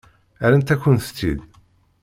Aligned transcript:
Rrant-akent-tt-id. 0.41 1.39